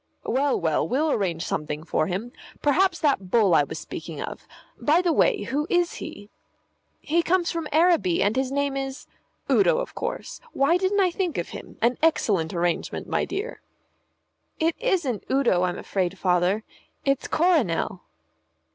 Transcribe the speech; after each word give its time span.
"Well, 0.25 0.59
well, 0.59 0.87
we'll 0.87 1.11
arrange 1.11 1.45
something 1.45 1.83
for 1.83 2.07
him. 2.07 2.31
Perhaps 2.59 2.97
that 3.01 3.29
bull 3.29 3.53
I 3.53 3.61
was 3.63 3.77
speaking 3.77 4.19
of 4.19 4.47
By 4.79 4.99
the 4.99 5.13
way, 5.13 5.43
who 5.43 5.67
is 5.69 5.93
he?" 6.01 6.31
"He 7.01 7.21
comes 7.21 7.51
from 7.51 7.67
Araby, 7.71 8.23
and 8.23 8.35
his 8.35 8.51
name 8.51 8.75
is" 8.75 9.05
"Udo, 9.51 9.77
of 9.77 9.93
course. 9.93 10.41
Why 10.53 10.77
didn't 10.77 11.01
I 11.01 11.11
think 11.11 11.37
of 11.37 11.49
him? 11.49 11.77
An 11.83 11.99
excellent 12.01 12.51
arrangement, 12.51 13.05
my 13.07 13.25
dear." 13.25 13.61
"It 14.59 14.75
isn't 14.79 15.23
Udo, 15.29 15.61
I'm 15.61 15.77
afraid, 15.77 16.17
Father. 16.17 16.63
It's 17.05 17.27
Coronel." 17.27 18.01